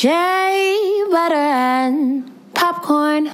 [0.00, 3.31] Shea butter and popcorn.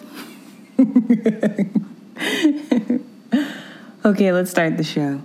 [4.06, 5.20] okay, let's start the show.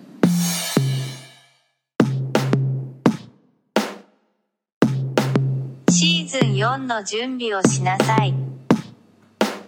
[5.90, 8.34] Season 4の準備をしなさい。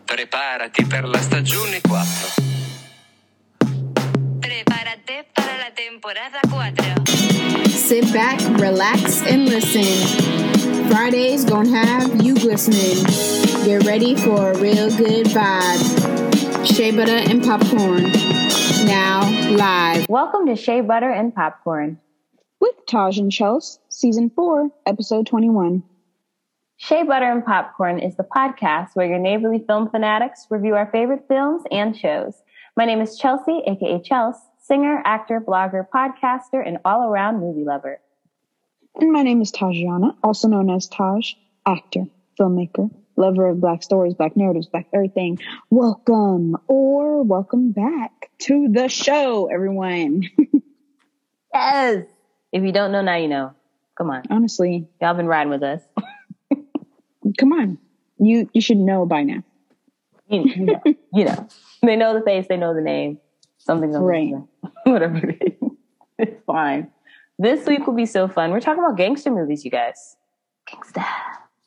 [0.07, 2.05] Preparati per la stagione 4.
[4.41, 6.75] Prepárate para la temporada 4.
[7.69, 10.43] Sit back, relax, and listen.
[10.91, 13.05] Fridays gonna have you glistening.
[13.65, 16.67] Get ready for a real good vibe.
[16.67, 18.05] Shea butter and popcorn.
[18.87, 19.23] Now
[19.57, 21.99] live Welcome to Shea Butter and Popcorn.
[22.61, 25.83] with Taj and Chels, season four, episode twenty-one.
[26.77, 31.25] Shea Butter and Popcorn is the podcast where your neighborly film fanatics review our favorite
[31.29, 32.43] films and shows.
[32.77, 38.01] My name is Chelsea, aka Chels, singer, actor, blogger, podcaster, and all around movie lover.
[38.97, 41.33] And my name is Tajana, also known as Taj,
[41.67, 42.05] actor,
[42.39, 45.39] filmmaker, lover of black stories, black narratives, black everything.
[45.69, 50.23] Welcome or welcome back to the show, everyone.
[51.55, 52.07] Yes!
[52.51, 53.53] If you don't know, now you know.
[53.97, 54.25] Come on.
[54.29, 55.81] Honestly, Y'all been riding with us.
[57.39, 57.79] come on.
[58.19, 59.45] You you should know by now.
[60.29, 60.83] You, you know.
[61.13, 61.49] you know.
[61.81, 63.19] They know the face, they know the name.
[63.59, 64.33] Something's Right.
[64.85, 65.71] Whatever it is.
[66.19, 66.91] It's fine.
[67.39, 68.53] This week will be so fun.
[68.53, 70.17] We're talking about gangster movies, you guys.
[70.71, 71.05] Gangsta.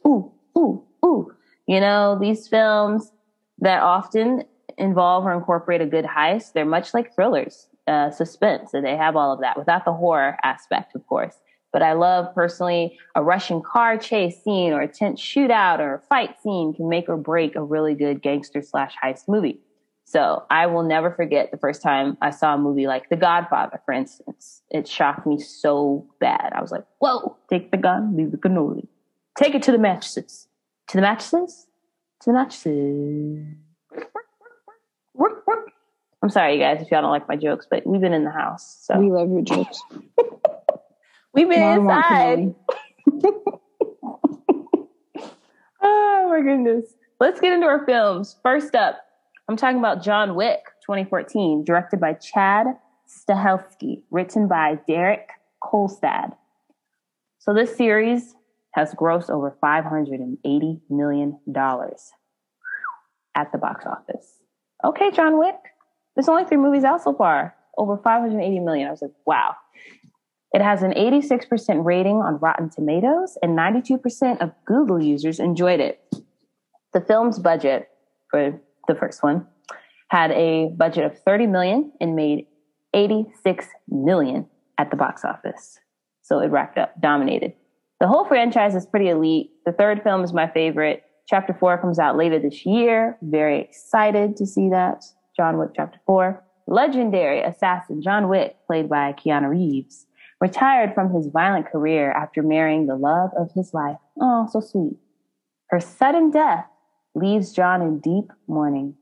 [0.08, 1.32] Ooh, ooh, ooh.
[1.68, 3.12] You know, these films
[3.60, 4.44] that often
[4.78, 9.18] involve or incorporate a good heist, they're much like thrillers, uh, suspense, and they have
[9.18, 11.36] all of that without the horror aspect, of course.
[11.74, 16.00] But I love personally a Russian car chase scene or a tense shootout or a
[16.00, 19.60] fight scene can make or break a really good gangster slash heist movie.
[20.08, 23.82] So I will never forget the first time I saw a movie like The Godfather,
[23.86, 24.62] for instance.
[24.70, 26.54] It shocked me so bad.
[26.56, 28.88] I was like, whoa, take the gun, leave the cannoli.
[29.38, 30.48] Take it to the mattresses.
[30.88, 31.68] To the mattresses?
[32.22, 33.48] To the mattresses.
[35.14, 35.72] Work, work.
[36.24, 38.32] I'm sorry, you guys, if y'all don't like my jokes, but we've been in the
[38.32, 38.78] house.
[38.84, 39.82] So We love your jokes.
[41.34, 42.56] we've been Mom inside.
[45.80, 46.94] Oh my goodness.
[47.20, 48.38] Let's get into our films.
[48.42, 49.07] First up,
[49.50, 52.68] I'm talking about John Wick 2014, directed by Chad
[53.08, 55.30] Stahelski, written by Derek
[55.64, 56.36] Kolstad.
[57.40, 58.36] So this series
[58.74, 61.40] has grossed over $580 million
[63.36, 64.40] at the box office.
[64.84, 65.56] Okay, John Wick.
[66.16, 67.56] There's only three movies out so far.
[67.78, 68.88] Over 580 million.
[68.88, 69.56] I was like, wow.
[70.52, 76.02] It has an 86% rating on Rotten Tomatoes, and 92% of Google users enjoyed it.
[76.94, 77.88] The film's budget
[78.30, 79.46] for the first one
[80.10, 82.48] had a budget of 30 million and made
[82.94, 85.80] 86 million at the box office.
[86.22, 87.54] So it racked up, dominated.
[88.00, 89.50] The whole franchise is pretty elite.
[89.66, 91.04] The third film is my favorite.
[91.28, 93.18] Chapter four comes out later this year.
[93.22, 95.04] Very excited to see that.
[95.36, 96.44] John Wick Chapter four.
[96.68, 100.06] Legendary assassin John Wick, played by Keanu Reeves,
[100.42, 103.98] retired from his violent career after marrying the love of his life.
[104.20, 104.98] Oh, so sweet.
[105.70, 106.66] Her sudden death
[107.16, 108.96] leaves John in deep mourning.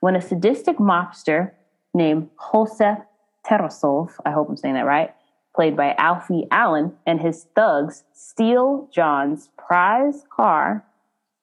[0.00, 1.52] When a sadistic mobster
[1.94, 2.98] named Josef
[3.46, 5.14] Tarasov, I hope I'm saying that right,
[5.54, 10.84] played by Alfie Allen, and his thugs steal John's prize car,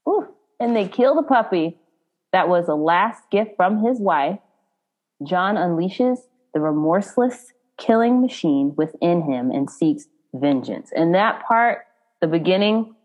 [0.07, 0.27] ooh,
[0.59, 1.77] and they kill the puppy
[2.31, 4.39] that was a last gift from his wife,
[5.23, 6.19] John unleashes
[6.53, 10.91] the remorseless killing machine within him and seeks vengeance.
[10.95, 11.85] And that part,
[12.21, 12.95] the beginning,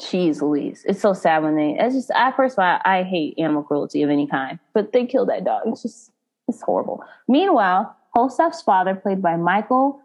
[0.00, 0.84] Jeez Louise.
[0.86, 4.02] It's so sad when they, it's just, I, first of all, I hate animal cruelty
[4.02, 5.62] of any kind, but they killed that dog.
[5.66, 6.10] It's just,
[6.48, 7.04] it's horrible.
[7.28, 10.00] Meanwhile, Holstaf's father, played by Michael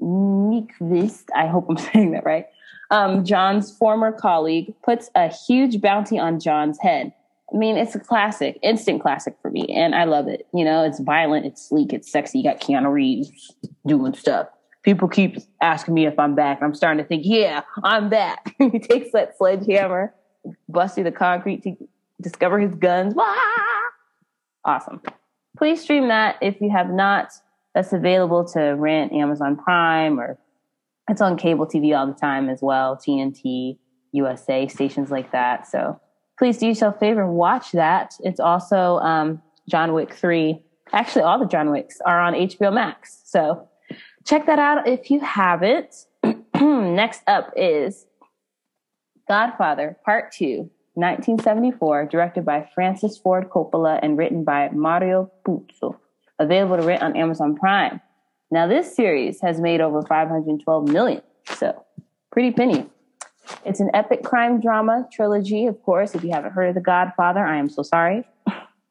[0.00, 2.46] Nyqvist, I hope I'm saying that right,
[2.90, 7.12] um, John's former colleague, puts a huge bounty on John's head.
[7.52, 10.46] I mean, it's a classic, instant classic for me, and I love it.
[10.52, 12.38] You know, it's violent, it's sleek, it's sexy.
[12.38, 13.54] You got Keanu Reeves
[13.86, 14.48] doing stuff.
[14.82, 16.62] People keep asking me if I'm back.
[16.62, 18.54] I'm starting to think, yeah, I'm back.
[18.58, 20.14] he takes that sledgehammer,
[20.68, 21.76] busts through the concrete to
[22.20, 23.14] discover his guns.
[23.14, 23.34] Wah!
[24.64, 25.02] Awesome.
[25.56, 27.32] Please stream that if you have not.
[27.74, 30.38] That's available to rent Amazon Prime or
[31.08, 33.78] it's on cable TV all the time as well, TNT,
[34.12, 35.66] USA, stations like that.
[35.66, 36.00] So
[36.38, 38.14] please do yourself a favor and watch that.
[38.20, 40.60] It's also um, John Wick 3.
[40.92, 43.20] Actually, all the John Wicks are on HBO Max.
[43.24, 43.68] So
[44.26, 46.06] check that out if you haven't.
[46.54, 48.06] Next up is
[49.28, 55.96] Godfather Part 2, 1974, directed by Francis Ford Coppola and written by Mario Puzo.
[56.38, 58.00] Available to rent on Amazon Prime.
[58.50, 61.84] Now, this series has made over 512 million, so
[62.32, 62.86] pretty penny.
[63.64, 66.14] It's an epic crime drama trilogy, of course.
[66.14, 68.24] If you haven't heard of The Godfather, I am so sorry.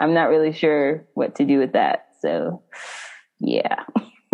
[0.00, 2.06] I'm not really sure what to do with that.
[2.20, 2.62] So,
[3.40, 3.84] yeah,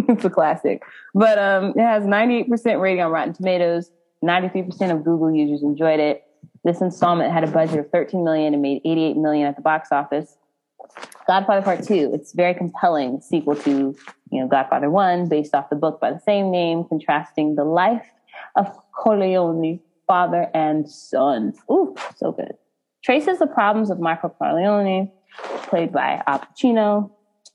[0.09, 0.83] it's a classic.
[1.15, 3.91] But um, it has 98% rating on Rotten Tomatoes.
[4.25, 6.25] 93% of Google users enjoyed it.
[6.65, 9.91] This installment had a budget of 13 million and made 88 million at the box
[9.93, 10.37] office.
[11.27, 12.11] Godfather Part Two.
[12.13, 13.97] It's very compelling sequel to
[14.31, 18.07] you know Godfather One, based off the book by the same name, contrasting the life
[18.57, 21.55] of Corleone, father and son.
[21.71, 22.53] Ooh, so good.
[23.03, 25.11] Traces the problems of Michael Corleone,
[25.69, 27.11] played by Al Pacino,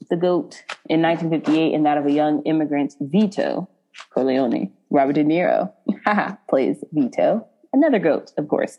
[0.09, 3.69] the GOAT, in 1958, and that of a young immigrant, Vito
[4.09, 4.71] Corleone.
[4.89, 5.71] Robert De Niro
[6.49, 8.77] plays Vito, another GOAT, of course.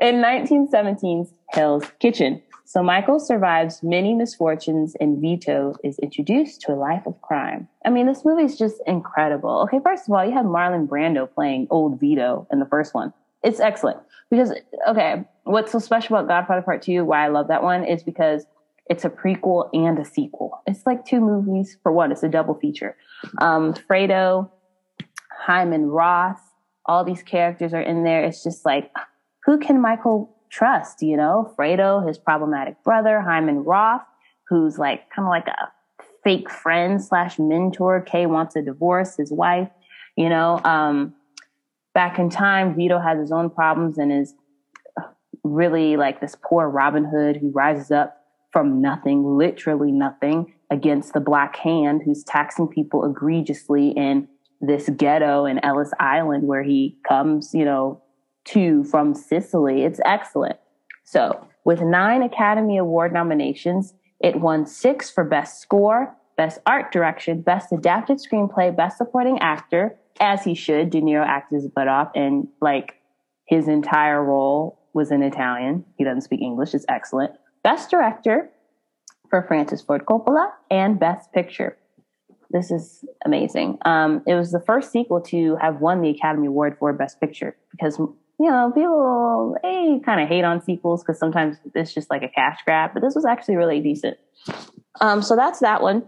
[0.00, 2.40] In 1917's Hell's Kitchen,
[2.70, 7.66] so Michael survives many misfortunes and Vito is introduced to a life of crime.
[7.84, 9.62] I mean, this movie is just incredible.
[9.62, 13.12] Okay, first of all, you have Marlon Brando playing old Vito in the first one.
[13.42, 13.98] It's excellent
[14.30, 14.52] because,
[14.86, 18.46] okay, what's so special about Godfather Part 2, why I love that one, is because
[18.90, 20.60] it's a prequel and a sequel.
[20.66, 22.10] It's like two movies for one.
[22.10, 22.96] It's a double feature.
[23.40, 24.50] Um, Fredo,
[25.30, 26.42] Hyman Roth,
[26.86, 28.24] all these characters are in there.
[28.24, 28.90] It's just like,
[29.44, 34.02] who can Michael trust, you know, Fredo, his problematic brother, Hyman Roth,
[34.48, 35.70] who's like kind of like a
[36.24, 38.00] fake friend slash mentor.
[38.00, 39.70] Kay wants a divorce, his wife,
[40.16, 40.60] you know.
[40.64, 41.14] Um,
[41.94, 44.34] back in time, Vito has his own problems and is
[45.44, 48.19] really like this poor Robin Hood who rises up
[48.52, 54.28] from nothing, literally nothing, against the Black Hand, who's taxing people egregiously in
[54.60, 58.02] this ghetto in Ellis Island where he comes, you know,
[58.46, 59.82] to from Sicily.
[59.82, 60.56] It's excellent.
[61.04, 67.42] So, with nine Academy Award nominations, it won six for Best Score, Best Art Direction,
[67.42, 70.90] Best Adapted Screenplay, Best Supporting Actor, as he should.
[70.90, 72.94] De Niro acted his butt off, and like
[73.46, 75.84] his entire role was in Italian.
[75.96, 76.74] He doesn't speak English.
[76.74, 77.32] It's excellent.
[77.62, 78.50] Best Director
[79.30, 81.76] for Francis Ford Coppola, and Best Picture.
[82.50, 83.78] This is amazing.
[83.84, 87.56] Um, it was the first sequel to have won the Academy Award for Best Picture
[87.70, 92.22] because you know, people they kind of hate on sequels because sometimes it's just like
[92.22, 94.16] a cash grab, but this was actually really decent.
[95.00, 96.04] Um, so that's that one.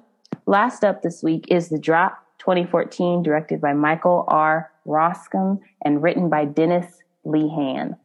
[0.46, 4.70] Last up this week is The Drop 2014, directed by Michael R.
[4.87, 6.87] Roskam and written by Dennis
[7.25, 7.96] Lehane,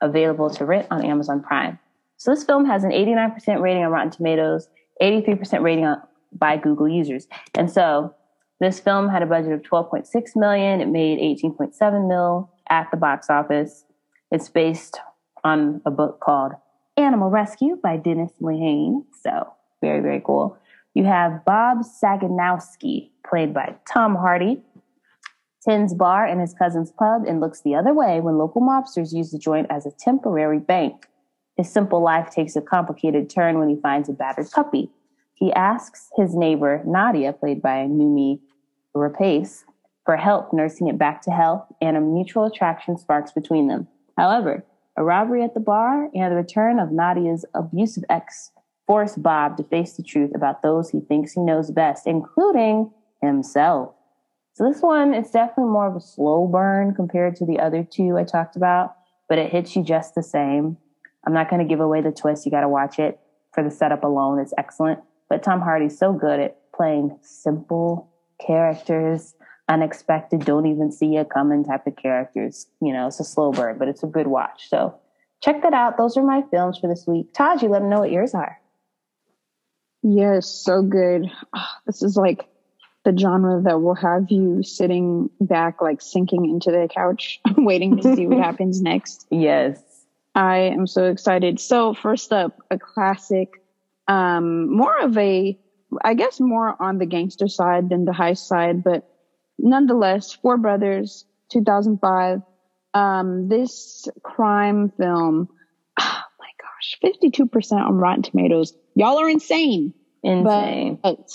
[0.00, 1.78] available to rent on Amazon Prime.
[2.16, 4.68] So this film has an 89% rating on Rotten Tomatoes,
[5.02, 6.00] 83% rating on,
[6.32, 7.28] by Google users.
[7.54, 8.14] And so
[8.60, 10.80] this film had a budget of 12.6 million.
[10.80, 13.84] It made 18.7 mil at the box office.
[14.30, 14.98] It's based
[15.44, 16.52] on a book called
[16.96, 19.04] Animal Rescue by Dennis Lehane.
[19.22, 19.52] So
[19.82, 20.56] very, very cool.
[20.94, 24.62] You have Bob Saganowski, played by Tom Hardy,
[25.62, 29.30] tends bar in his cousin's pub and looks the other way when local mobsters use
[29.30, 31.06] the joint as a temporary bank.
[31.56, 34.90] His simple life takes a complicated turn when he finds a battered puppy.
[35.34, 38.40] He asks his neighbor, Nadia, played by Noomi
[38.94, 39.64] Rapace,
[40.04, 43.88] for help nursing it back to health, and a mutual attraction sparks between them.
[44.16, 44.64] However,
[44.96, 48.50] a robbery at the bar and the return of Nadia's abusive ex
[48.86, 53.94] force Bob to face the truth about those he thinks he knows best, including himself.
[54.54, 58.16] So this one, is definitely more of a slow burn compared to the other two
[58.16, 58.94] I talked about,
[59.28, 60.78] but it hits you just the same.
[61.26, 62.46] I'm not going to give away the twist.
[62.46, 63.18] You got to watch it
[63.52, 64.38] for the setup alone.
[64.38, 65.00] It's excellent.
[65.28, 68.08] But Tom Hardy's so good at playing simple
[68.44, 69.34] characters
[69.68, 72.66] unexpected, don't even see it coming type of characters.
[72.80, 74.68] You know, it's a slow burn, but it's a good watch.
[74.68, 74.94] So
[75.42, 75.96] check that out.
[75.96, 77.32] Those are my films for this week.
[77.34, 78.58] Todd, you let them know what yours are.
[80.02, 81.26] Yes, so good.
[81.54, 82.46] Oh, this is like
[83.04, 88.14] the genre that will have you sitting back, like sinking into the couch, waiting to
[88.14, 89.26] see what happens next.
[89.30, 89.80] Yes.
[90.36, 91.58] I am so excited.
[91.58, 93.48] So first up, a classic,
[94.06, 95.58] um, more of a,
[96.04, 99.08] I guess more on the gangster side than the heist side, but
[99.58, 102.42] nonetheless, Four Brothers, 2005.
[102.92, 105.48] Um, this crime film,
[106.00, 108.74] oh my gosh, 52% on Rotten Tomatoes.
[108.94, 109.94] Y'all are insane.
[110.22, 110.98] Insane.
[111.02, 111.30] But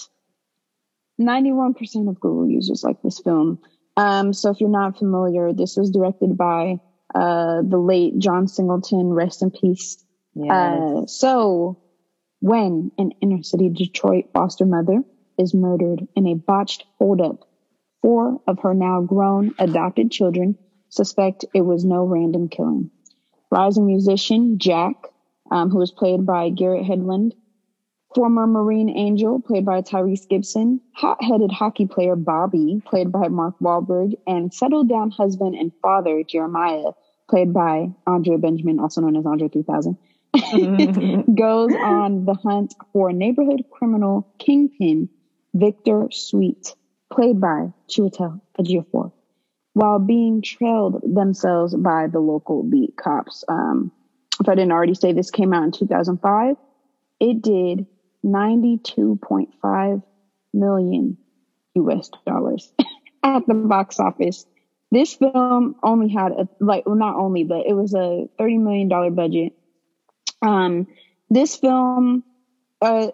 [1.19, 3.59] 91% of Google users like this film.
[3.97, 6.79] Um, so if you're not familiar, this was directed by
[7.13, 10.03] uh, the late John Singleton, rest in peace.
[10.35, 10.51] Yes.
[10.51, 11.81] Uh, so
[12.39, 15.03] when an inner city Detroit foster mother
[15.37, 17.47] is murdered in a botched holdup
[18.01, 20.57] Four of her now grown adopted children
[20.89, 22.89] suspect it was no random killing.
[23.51, 24.95] Rising musician Jack,
[25.51, 27.33] um, who was played by Garrett Hedlund,
[28.15, 34.15] former Marine Angel, played by Tyrese Gibson, hot-headed hockey player Bobby, played by Mark Wahlberg,
[34.25, 36.91] and settled down husband and father Jeremiah,
[37.31, 39.97] played by Andre Benjamin, also known as Andre 3000,
[41.35, 45.09] goes on the hunt for neighborhood criminal kingpin
[45.53, 46.75] Victor Sweet,
[47.11, 49.11] played by Chiwetel Ejiofor,
[49.73, 53.43] while being trailed themselves by the local beat cops.
[53.47, 53.91] Um,
[54.39, 56.57] if I didn't already say this came out in 2005,
[57.19, 57.85] it did
[58.25, 60.03] 92.5
[60.53, 61.17] million
[61.75, 62.73] US dollars
[63.23, 64.45] at the box office.
[64.91, 68.87] This film only had a like well not only but it was a 30 million
[68.87, 69.53] dollar budget.
[70.41, 70.87] Um
[71.29, 72.23] this film
[72.81, 73.07] uh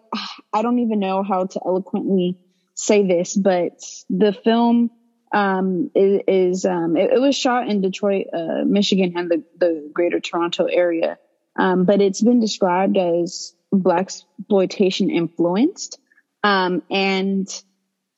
[0.53, 2.37] I don't even know how to eloquently
[2.73, 4.91] say this but the film
[5.33, 9.89] um is, is um it, it, was shot in Detroit uh Michigan and the the
[9.93, 11.17] greater Toronto area.
[11.55, 15.99] Um but it's been described as blaxploitation influenced.
[16.43, 17.47] Um, and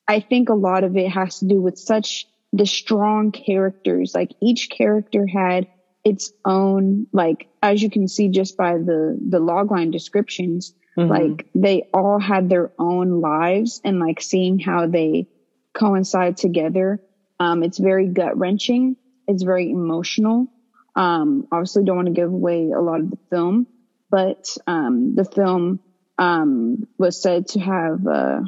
[0.06, 4.14] I think a lot of it has to do with such the strong characters.
[4.14, 5.68] Like each character had
[6.04, 11.10] its own, like, as you can see just by the, the logline descriptions, mm-hmm.
[11.10, 15.28] like they all had their own lives and like seeing how they
[15.74, 17.00] coincide together.
[17.38, 18.96] Um, it's very gut wrenching.
[19.28, 20.48] It's very emotional.
[20.96, 23.66] Um, obviously don't want to give away a lot of the film,
[24.10, 25.78] but um, the film
[26.18, 28.44] um, was said to have a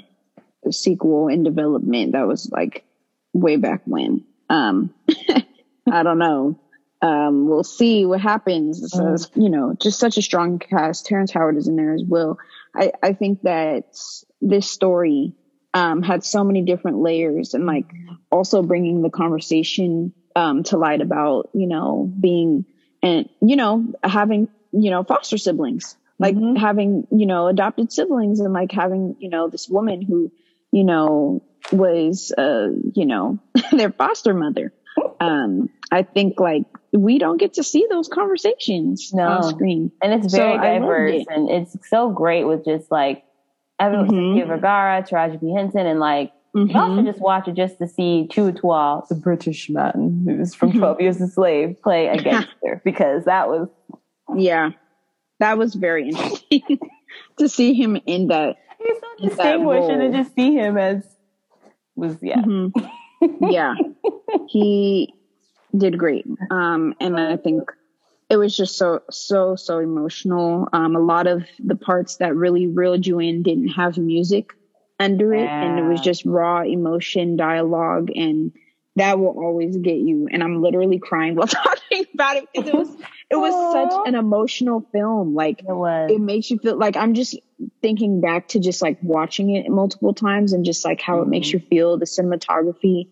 [0.71, 2.85] sequel in development that was like
[3.33, 4.25] way back when.
[4.49, 4.95] Um,
[5.91, 6.59] I don't know.
[7.01, 8.93] Um, we'll see what happens.
[8.93, 9.31] So, mm.
[9.35, 11.07] you know, just such a strong cast.
[11.07, 12.39] Terrence Howard is in there as well.
[12.75, 13.97] I, I think that
[14.41, 15.35] this story
[15.75, 17.87] um, had so many different layers and like
[18.31, 22.67] also bringing the conversation um, to light about, you know, being
[23.03, 26.57] and, you know, having you know, foster siblings, like mm-hmm.
[26.57, 30.33] having, you know, adopted siblings and like having, you know, this woman who,
[30.73, 33.39] you know, was, uh, you know,
[33.73, 34.73] their foster mother.
[35.21, 39.27] Um, I think like we don't get to see those conversations no.
[39.27, 39.93] on screen.
[40.03, 41.27] And it's very so diverse it.
[41.31, 43.25] and it's so great with just like
[43.79, 44.49] Evan mm-hmm.
[44.49, 45.53] Vergara, Taraji P.
[45.55, 46.71] Henson, and like mm-hmm.
[46.71, 51.01] you also just watch it just to see Chiwetel, the British man who's from 12
[51.01, 53.69] Years a Slave, play a gangster because that was
[54.37, 54.71] yeah,
[55.41, 56.79] that was very interesting
[57.39, 58.57] to see him in that.
[58.79, 61.05] He's so distinguished, and to just see him as
[61.97, 63.45] was yeah, mm-hmm.
[63.51, 63.75] yeah.
[64.49, 65.15] he
[65.77, 67.71] did great, um, and I think
[68.31, 70.69] it was just so so so emotional.
[70.73, 74.53] Um, a lot of the parts that really reeled you in didn't have music
[74.99, 75.63] under it, yeah.
[75.63, 78.53] and it was just raw emotion, dialogue, and
[78.97, 80.29] that will always get you.
[80.31, 82.97] And I'm literally crying while talking about it because it was
[83.31, 83.91] it was Aww.
[83.91, 85.35] such an emotional film.
[85.35, 86.11] Like it was.
[86.11, 87.39] It makes you feel like I'm just
[87.81, 91.23] thinking back to just like watching it multiple times and just like how mm-hmm.
[91.23, 91.59] it makes mm-hmm.
[91.59, 93.09] you feel, the cinematography,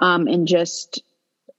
[0.00, 1.02] um, and just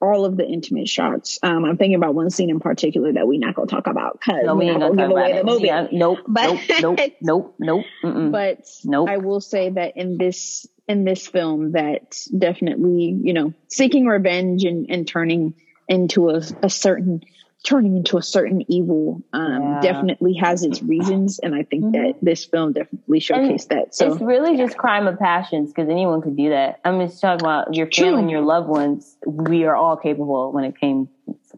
[0.02, 1.40] all of the intimate shots.
[1.42, 4.46] Um, I'm thinking about one scene in particular that we're not gonna talk about because
[4.46, 5.68] no, we ain't gonna give away the movie.
[5.68, 7.86] Yeah, nope, but, nope, nope, nope, nope.
[8.04, 8.32] Mm-mm.
[8.32, 9.10] But nope.
[9.10, 14.64] I will say that in this in this film, that definitely you know seeking revenge
[14.64, 15.56] and, and turning
[15.88, 17.22] into a, a certain
[17.66, 19.82] turning into a certain evil um, yeah.
[19.82, 21.40] definitely has its reasons.
[21.40, 22.04] And i think mm-hmm.
[22.04, 23.96] that this film definitely showcased and that.
[23.96, 26.80] So it's really just crime of passions because anyone could do that.
[26.86, 29.18] I'm just talking about your family and your loved ones.
[29.26, 31.10] We are all capable when it came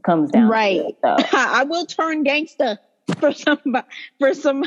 [0.04, 0.82] comes down right.
[0.82, 1.16] it, so.
[1.38, 2.78] i will turn gangster
[3.20, 3.60] for some
[4.20, 4.66] for some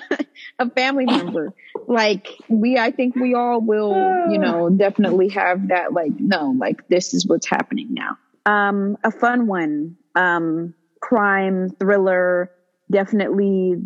[0.58, 1.52] a family member.
[1.86, 3.94] Like we i think we all will
[4.30, 8.18] you know definitely have that like no like this is what's happening now.
[8.46, 9.96] Um a fun one.
[10.14, 12.50] Um crime thriller,
[12.90, 13.76] definitely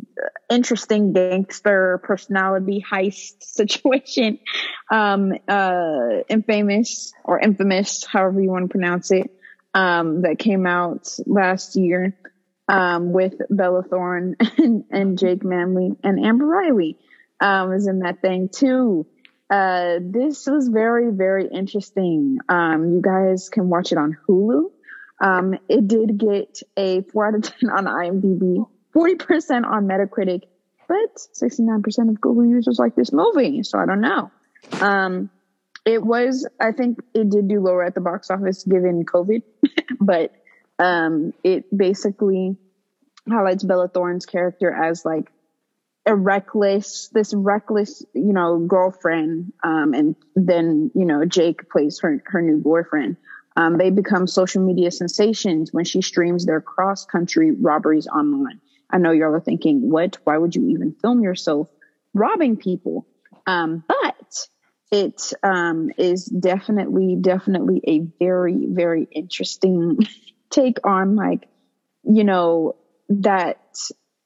[0.51, 4.39] interesting gangster personality heist situation.
[4.91, 9.31] Um, uh, infamous or infamous, however you want to pronounce it,
[9.75, 12.17] um, that came out last year,
[12.69, 16.99] um, with Bella Thorne and, and Jake Manley and Amber Riley,
[17.41, 19.07] um, was in that thing too.
[19.51, 22.39] Uh, this was very, very interesting.
[22.49, 24.71] Um, you guys can watch it on Hulu.
[25.21, 30.43] Um, it did get a 4 out of 10 on IMDb, 40% on Metacritic,
[30.89, 33.63] but 69% of Google users like this movie.
[33.63, 34.31] So I don't know.
[34.81, 35.31] Um,
[35.85, 39.43] it was, I think it did do lower at the box office given COVID,
[40.01, 40.33] but
[40.79, 42.57] um, it basically
[43.29, 45.31] highlights Bella Thorne's character as like
[46.07, 49.53] a reckless, this reckless, you know, girlfriend.
[49.63, 53.17] Um, and then, you know, Jake plays her, her new boyfriend.
[53.57, 58.61] Um, they become social media sensations when she streams their cross country robberies online.
[58.91, 60.19] I know y'all are thinking, what?
[60.25, 61.69] Why would you even film yourself
[62.15, 63.07] robbing people.
[63.47, 64.49] Um, but
[64.91, 69.99] it um, is definitely, definitely a very, very interesting
[70.51, 71.49] take on like,
[72.05, 72.77] you know,
[73.09, 73.59] that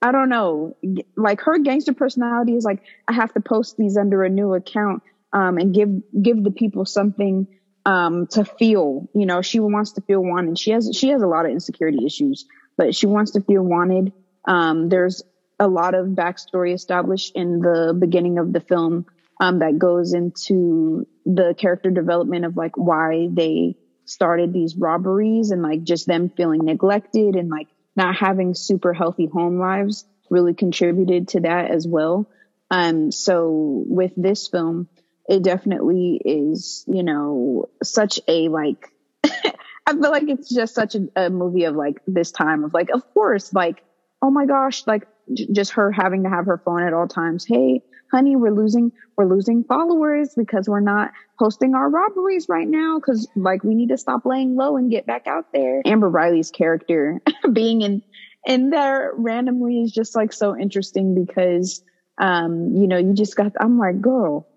[0.00, 0.76] I don't know,
[1.16, 5.02] like her gangster personality is like, I have to post these under a new account
[5.32, 5.90] um, and give
[6.22, 7.46] give the people something
[7.84, 9.08] um, to feel.
[9.14, 10.58] You know, she wants to feel wanted.
[10.58, 12.46] She has she has a lot of insecurity issues,
[12.76, 14.12] but she wants to feel wanted.
[14.46, 15.22] Um, there's
[15.58, 19.06] a lot of backstory established in the beginning of the film
[19.40, 23.76] um, that goes into the character development of like why they
[24.08, 29.26] started these robberies and like just them feeling neglected and like not having super healthy
[29.26, 32.28] home lives really contributed to that as well.
[32.70, 34.88] Um, so with this film,
[35.28, 38.92] it definitely is, you know, such a like,
[39.24, 42.90] I feel like it's just such a, a, movie of like this time of like,
[42.90, 43.82] of course, like,
[44.22, 47.44] oh my gosh, like j- just her having to have her phone at all times.
[47.46, 52.98] Hey, honey, we're losing, we're losing followers because we're not posting our robberies right now.
[53.00, 55.82] Cause like we need to stop laying low and get back out there.
[55.84, 57.20] Amber Riley's character
[57.52, 58.02] being in,
[58.46, 61.82] in there randomly is just like so interesting because,
[62.18, 64.48] um, you know, you just got, I'm like, girl,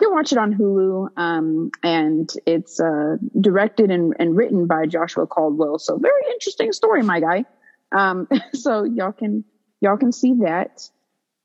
[0.00, 4.86] you can watch it on Hulu, um, and it's uh, directed and, and, written by
[4.86, 5.78] Joshua Caldwell.
[5.78, 7.44] So very interesting story, my guy.
[7.92, 9.44] Um, so y'all can
[9.80, 10.88] y'all can see that.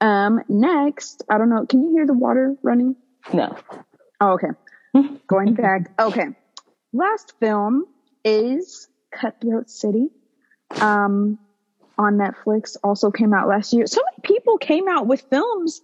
[0.01, 1.65] Um, next, I don't know.
[1.65, 2.95] Can you hear the water running?
[3.33, 3.57] No.
[4.21, 4.47] Oh, okay.
[5.27, 5.91] Going back.
[5.99, 6.27] Okay.
[6.93, 7.85] Last film
[8.23, 10.09] is Cutthroat City.
[10.81, 11.39] Um,
[11.97, 13.85] on Netflix also came out last year.
[13.85, 15.81] So many people came out with films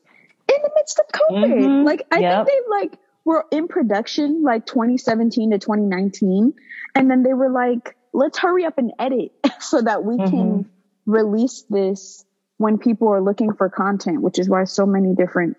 [0.47, 1.53] in the midst of COVID.
[1.53, 1.85] Mm-hmm.
[1.85, 2.45] Like I yep.
[2.45, 6.53] think they like were in production like 2017 to 2019,
[6.95, 10.29] and then they were like, let's hurry up and edit so that we mm-hmm.
[10.29, 10.69] can
[11.05, 12.23] release this
[12.57, 15.57] when people are looking for content, which is why so many different,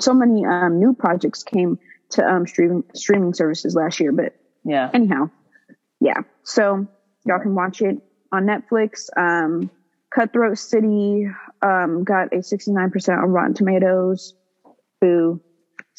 [0.00, 1.78] so many um, new projects came
[2.10, 4.12] to um, streaming streaming services last year.
[4.12, 5.30] But yeah, anyhow,
[6.00, 6.20] yeah.
[6.44, 6.86] So
[7.24, 7.98] y'all can watch it
[8.32, 9.08] on Netflix.
[9.16, 9.70] Um,
[10.14, 11.28] Cutthroat City
[11.60, 14.34] um, got a 69% on Rotten Tomatoes.
[15.00, 15.40] Boo.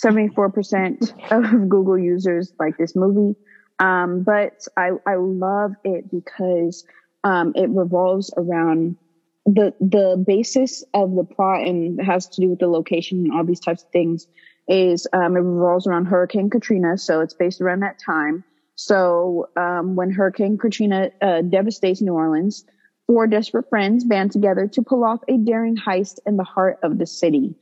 [0.04, 3.38] 74% of Google users like this movie.
[3.80, 6.86] Um, but I, I love it because
[7.23, 8.97] um, it revolves around
[9.45, 13.45] the the basis of the plot and has to do with the location and all
[13.45, 14.28] these types of things
[14.67, 16.97] is um, it revolves around Hurricane Katrina.
[16.97, 18.43] So it's based around that time.
[18.75, 22.65] So um, when Hurricane Katrina uh, devastates New Orleans,
[23.08, 26.97] four desperate friends band together to pull off a daring heist in the heart of
[26.97, 27.56] the city.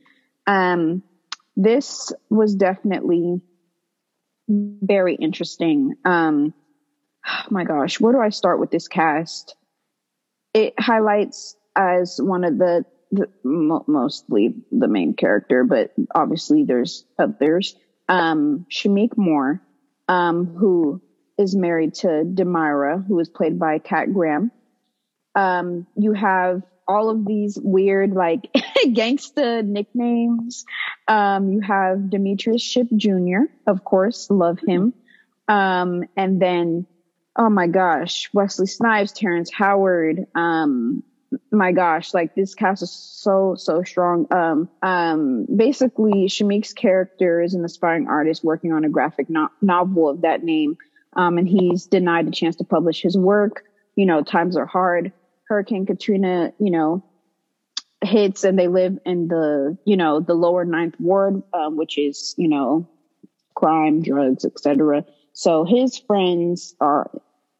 [0.46, 1.02] Um,
[1.56, 3.40] this was definitely
[4.48, 5.94] very interesting.
[6.04, 6.54] Um,
[7.26, 9.56] oh my gosh, where do I start with this cast?
[10.54, 17.74] It highlights as one of the, the mostly the main character, but obviously there's others.
[18.08, 19.62] Um, Shameik Moore,
[20.08, 21.00] um, who
[21.38, 24.50] is married to Demira, who is played by Kat Graham
[25.38, 28.50] um, you have all of these weird like
[28.86, 30.64] gangsta nicknames.
[31.06, 34.94] Um, you have Demetrius Shipp Jr., of course, love him.
[35.46, 36.86] Um, and then,
[37.36, 40.26] oh my gosh, Wesley Snipes, Terrence Howard.
[40.34, 41.04] Um,
[41.50, 44.26] my gosh, like this cast is so, so strong.
[44.30, 50.08] Um, um, basically Shameik's character is an aspiring artist working on a graphic no- novel
[50.08, 50.78] of that name.
[51.14, 53.64] Um, and he's denied a chance to publish his work.
[53.96, 55.12] You know, times are hard.
[55.48, 57.02] Hurricane Katrina, you know,
[58.02, 62.34] hits and they live in the, you know, the lower ninth ward, um, which is,
[62.38, 62.88] you know,
[63.54, 65.04] crime, drugs, etc.
[65.32, 67.10] So his friends are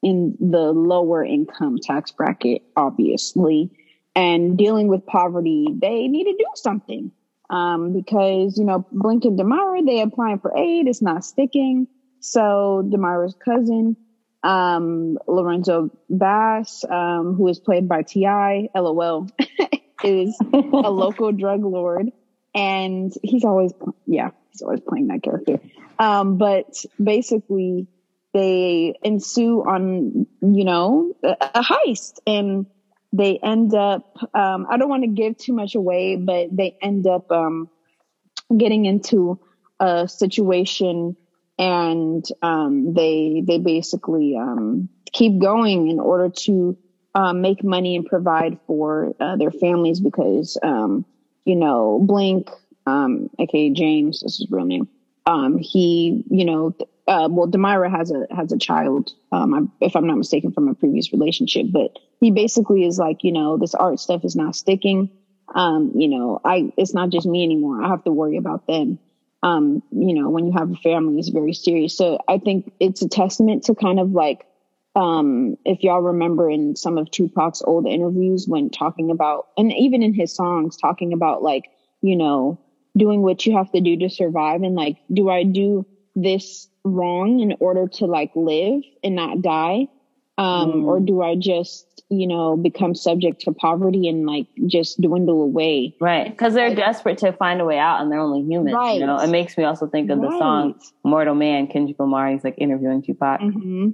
[0.02, 3.70] in the lower income tax bracket, obviously,
[4.14, 7.12] and dealing with poverty, they need to do something.
[7.50, 11.88] Um, because, you know, Blink Demara, they applying for aid, it's not sticking.
[12.20, 13.96] So Demara's cousin,
[14.42, 19.28] um, Lorenzo Bass, um, who is played by T.I., LOL,
[20.04, 22.11] is a local drug lord.
[22.54, 23.72] And he's always,
[24.06, 25.61] yeah, he's always playing that character.
[25.98, 27.87] Um, but basically,
[28.38, 32.66] they ensue on, you know, a, heist and
[33.12, 37.07] they end up, um, I don't want to give too much away, but they end
[37.07, 37.68] up, um,
[38.57, 39.38] getting into
[39.81, 41.16] a situation
[41.59, 46.79] and um, they they basically um, keep going in order to
[47.14, 51.05] um, make money and provide for uh, their families because um,
[51.44, 52.48] you know Blink,
[52.87, 54.88] aka um, James, this is real name.
[55.29, 56.75] Um, he, you know,
[57.07, 59.12] uh, well, Demira has a has a child,
[59.81, 61.67] if I'm not mistaken, from a previous relationship.
[61.71, 65.11] But he basically is like, you know, this art stuff is not sticking.
[65.55, 67.83] um, you know, I it's not just me anymore.
[67.83, 68.99] I have to worry about them.
[69.43, 71.97] Um, you know, when you have a family, it's very serious.
[71.97, 74.45] So I think it's a testament to kind of like
[74.97, 80.03] um, if y'all remember in some of Tupac's old interviews when talking about, and even
[80.03, 81.64] in his songs, talking about like,
[82.03, 82.61] you know,
[82.96, 87.40] doing what you have to do to survive and like, do I do this wrong
[87.40, 89.88] in order to like live and not die?
[90.37, 90.85] Um, Mm.
[90.85, 95.96] or do I just, you know, become subject to poverty and like just dwindle away?
[96.01, 96.31] Right.
[96.31, 98.72] Because they're Like- desperate to find a way out and they're only human.
[98.72, 99.01] Right.
[99.01, 100.74] You know, it makes me also think of the song
[101.05, 102.31] Mortal Man, Kendrick Lamar.
[102.31, 103.40] He's like interviewing Tupac.
[103.40, 103.88] hmm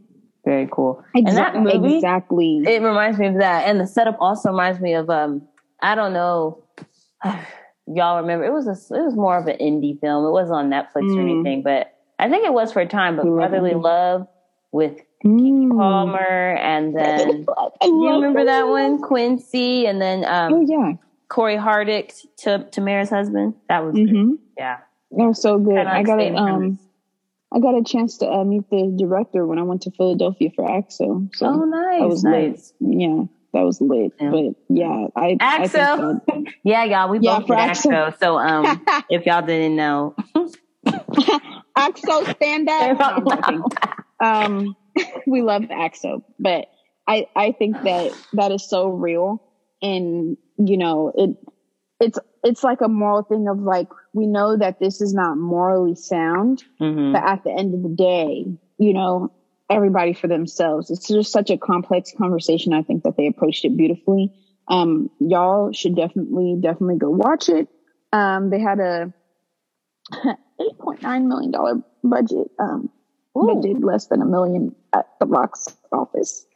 [0.44, 1.02] Very cool.
[1.14, 2.62] And that movie, exactly.
[2.66, 3.66] it reminds me of that.
[3.66, 5.42] And the setup also reminds me of um,
[5.80, 6.62] I don't know.
[7.86, 10.24] Y'all remember it was a it was more of an indie film.
[10.26, 11.30] It wasn't on Netflix or Mm.
[11.30, 13.16] anything, but I think it was for a time.
[13.16, 13.74] But Brotherly.
[13.74, 14.26] Love
[14.72, 15.70] with Mm.
[15.76, 17.46] Palmer and then
[17.82, 19.00] you remember that one?
[19.00, 20.92] Quincy and then Oh um yeah.
[21.28, 23.54] Cory Hardrict to Tamara's husband.
[23.68, 24.78] That was hmm yeah.
[25.10, 25.86] That was so good.
[25.86, 26.78] I got a same um.
[27.52, 30.64] I got a chance to uh, meet the director when I went to Philadelphia for
[30.66, 31.28] AXO.
[31.36, 32.22] So Oh nice.
[32.24, 32.72] nice.
[32.80, 32.98] lit.
[33.00, 34.12] Yeah, that was lit.
[34.20, 34.30] Yeah.
[34.30, 36.20] But yeah, I I think AXO.
[36.64, 37.90] Yeah, y'all, we Yeah, both for did AXO.
[38.12, 38.18] AXO.
[38.18, 40.14] So um if y'all didn't know.
[41.76, 42.98] AXO stand up.
[43.50, 43.64] No,
[44.26, 44.76] um,
[45.26, 46.66] we love AXO, but
[47.08, 49.42] I I think that that is so real,
[49.82, 51.30] and you know it
[52.00, 55.94] it's it's like a moral thing of like we know that this is not morally
[55.96, 57.12] sound, Mhm.
[57.12, 58.46] but at the end of the day,
[58.78, 59.32] you know,
[59.70, 60.90] everybody for themselves.
[60.90, 62.72] It's just such a complex conversation.
[62.72, 64.32] I think that they approached it beautifully.
[64.68, 67.68] Um, y'all should definitely, definitely go watch it.
[68.12, 69.12] Um, they had a
[70.12, 72.50] $8.9 million budget.
[72.58, 72.90] Um,
[73.36, 73.60] Ooh.
[73.60, 76.46] did less than a million at the box office.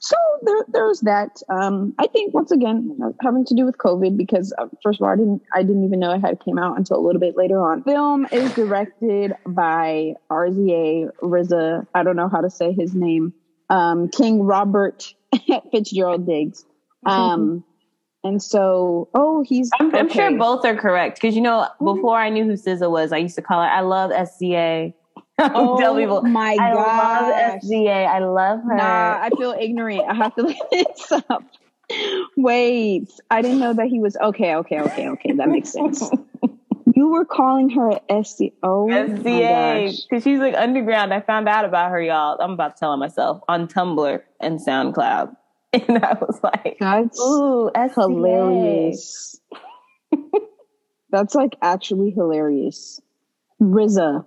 [0.00, 1.42] So there, there's that.
[1.48, 5.12] Um, I think once again, having to do with COVID, because uh, first of all,
[5.12, 7.60] I didn't, I didn't even know it had came out until a little bit later
[7.60, 7.82] on.
[7.84, 11.86] Film is directed by RZA RZA.
[11.94, 13.34] I don't know how to say his name.
[13.68, 15.14] Um, King Robert
[15.72, 16.64] Fitzgerald Diggs.
[17.04, 17.64] Um,
[18.24, 19.70] and so, oh, he's.
[19.78, 23.12] I'm, I'm sure both are correct because you know before I knew who SZA was,
[23.12, 23.68] I used to call her.
[23.68, 24.94] I love SZA.
[25.54, 27.28] Oh Tell people, my I god!
[27.30, 28.06] love SZA.
[28.06, 28.74] I love her.
[28.76, 30.02] Nah, I feel ignorant.
[30.08, 31.44] I have to look this up.
[32.36, 34.54] Wait, I didn't know that he was okay.
[34.56, 35.32] Okay, okay, okay.
[35.32, 36.08] That makes sense.
[36.94, 38.52] You were calling her SC.
[38.62, 41.14] Oh SZA because she's like underground.
[41.14, 42.36] I found out about her, y'all.
[42.38, 45.34] I'm about to tell myself on Tumblr and SoundCloud,
[45.72, 47.94] and I was like, That's "Ooh, SZA.
[47.94, 49.40] hilarious.
[51.10, 53.00] That's like actually hilarious.
[53.60, 54.26] RZA.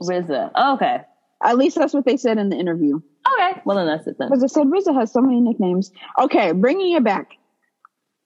[0.00, 0.50] RZA.
[0.54, 0.98] Oh, okay,
[1.42, 3.00] At least that's what they said in the interview.
[3.34, 3.60] okay.
[3.64, 4.28] Well, then that's it then.
[4.28, 5.92] Because I said RZA has so many nicknames.
[6.18, 7.32] Okay, bringing it back.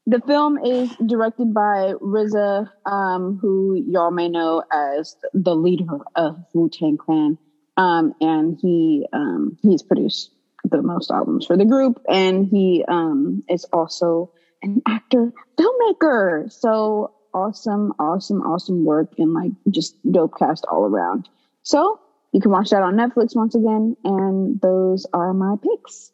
[0.08, 6.36] The film is directed by RZA, um, who y'all may know as the leader of
[6.54, 7.38] Wu Tang Clan,
[7.76, 10.30] um, and he um, he's produced
[10.62, 14.32] the most albums for the group, and he um, is also
[14.62, 16.52] an actor, filmmaker.
[16.52, 21.28] So awesome, awesome, awesome work, and like just dope cast all around.
[21.66, 21.98] So
[22.30, 26.12] you can watch that on Netflix once again, and those are my picks.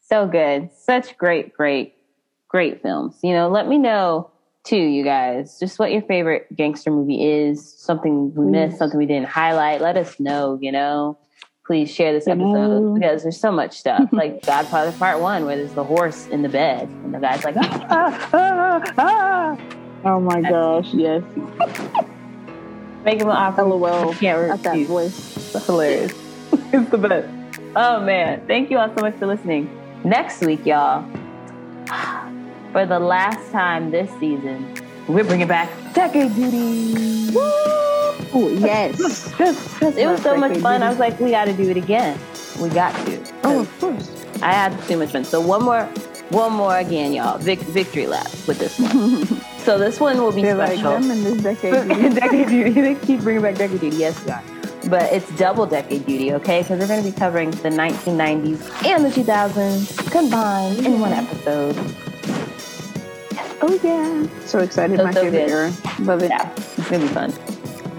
[0.00, 0.70] So good.
[0.74, 1.96] Such great, great,
[2.48, 3.18] great films.
[3.22, 4.30] You know, let me know
[4.64, 9.04] too, you guys, just what your favorite gangster movie is, something we missed, something we
[9.04, 9.82] didn't highlight.
[9.82, 11.18] Let us know, you know.
[11.66, 14.08] Please share this episode because there's so much stuff.
[14.12, 17.56] like Godfather Part One, where there's the horse in the bed, and the guy's like,
[17.60, 19.58] ah, ah, ah.
[20.06, 21.22] Oh my gosh, yes.
[23.04, 23.62] Make him an offer.
[23.62, 24.14] LOL.
[24.14, 24.88] Can't At that refuse.
[24.88, 25.52] voice.
[25.52, 26.12] That's hilarious.
[26.72, 27.28] it's the best.
[27.74, 29.68] Oh man, thank you all so much for listening.
[30.04, 31.02] Next week, y'all,
[32.72, 34.74] for the last time this season,
[35.08, 37.32] we're bringing back Decade Duty.
[38.34, 39.30] Oh, yes.
[39.82, 40.82] Because it was so much fun.
[40.82, 42.18] I was like, we got to do it again.
[42.60, 43.32] We got to.
[43.44, 44.24] oh, of course.
[44.42, 45.24] I had too much fun.
[45.24, 45.88] So one more,
[46.32, 47.38] one more again, y'all.
[47.38, 49.26] Vic- victory lap with this one.
[49.58, 50.92] so this one will be They're like special.
[50.92, 51.88] them in this decade.
[52.14, 52.80] decade duty.
[52.80, 53.96] They keep bringing back decade duty.
[53.96, 54.42] Yes, we are.
[54.90, 56.62] But it's double decade duty, okay?
[56.62, 61.76] Because we're going to be covering the 1990s and the 2000s combined in one episode.
[63.62, 64.26] oh, yeah.
[64.44, 64.98] So excited.
[64.98, 65.50] So, my so favorite good.
[65.50, 65.72] era.
[66.00, 66.30] Love it.
[66.30, 67.30] Yeah, it's going to be fun.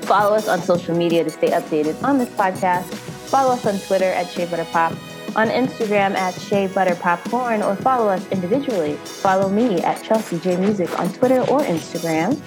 [0.01, 2.83] Follow us on social media to stay updated on this podcast.
[3.29, 4.91] Follow us on Twitter at Shea Butter Pop,
[5.35, 8.95] on Instagram at Shea Butter Popcorn, or follow us individually.
[9.03, 12.39] Follow me at Chelsea J Music on Twitter or Instagram.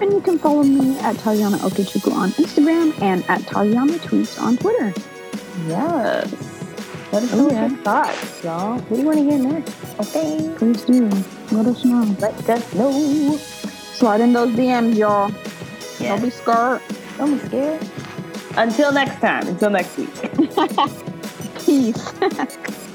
[0.00, 4.56] And you can follow me at Tariana Okechukwu on Instagram and at Tariana Tweets on
[4.56, 4.92] Twitter.
[5.68, 6.32] Yes.
[7.12, 7.68] Let us oh, know Yeah.
[7.68, 8.78] your thoughts, y'all.
[8.78, 9.74] What do you want to hear next?
[10.00, 10.52] Okay.
[10.56, 11.08] Please do.
[11.52, 12.16] Let us know.
[12.18, 13.36] Let us know.
[13.36, 15.30] Slide in those DMs, y'all.
[16.00, 16.16] Yeah.
[16.16, 16.80] Don't be scared.
[17.16, 17.88] Don't be scared.
[18.56, 19.46] Until next time.
[19.46, 20.10] Until next week.
[21.74, 21.98] Peace.